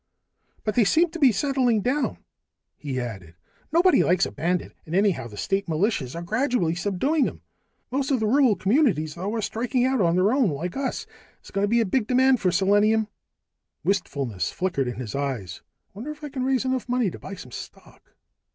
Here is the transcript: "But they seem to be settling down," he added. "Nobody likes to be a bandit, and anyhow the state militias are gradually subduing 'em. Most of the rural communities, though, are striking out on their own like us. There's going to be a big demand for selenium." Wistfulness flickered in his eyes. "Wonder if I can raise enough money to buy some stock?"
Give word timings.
"But 0.63 0.73
they 0.73 0.83
seem 0.83 1.11
to 1.11 1.19
be 1.19 1.31
settling 1.31 1.81
down," 1.81 2.17
he 2.75 2.99
added. 2.99 3.35
"Nobody 3.71 4.03
likes 4.03 4.23
to 4.23 4.31
be 4.31 4.33
a 4.33 4.35
bandit, 4.43 4.73
and 4.83 4.95
anyhow 4.95 5.27
the 5.27 5.37
state 5.37 5.67
militias 5.67 6.15
are 6.15 6.23
gradually 6.23 6.73
subduing 6.73 7.27
'em. 7.27 7.41
Most 7.91 8.09
of 8.09 8.19
the 8.19 8.25
rural 8.25 8.55
communities, 8.55 9.13
though, 9.13 9.31
are 9.35 9.43
striking 9.43 9.85
out 9.85 10.01
on 10.01 10.15
their 10.15 10.33
own 10.33 10.49
like 10.49 10.75
us. 10.75 11.05
There's 11.35 11.51
going 11.51 11.65
to 11.65 11.69
be 11.69 11.81
a 11.81 11.85
big 11.85 12.07
demand 12.07 12.39
for 12.39 12.51
selenium." 12.51 13.09
Wistfulness 13.83 14.49
flickered 14.49 14.87
in 14.87 14.95
his 14.95 15.13
eyes. 15.13 15.61
"Wonder 15.93 16.09
if 16.09 16.23
I 16.23 16.29
can 16.29 16.45
raise 16.45 16.65
enough 16.65 16.89
money 16.89 17.11
to 17.11 17.19
buy 17.19 17.35
some 17.35 17.51
stock?" 17.51 18.15